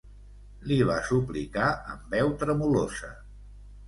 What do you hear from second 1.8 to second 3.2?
amb veu tremolosa.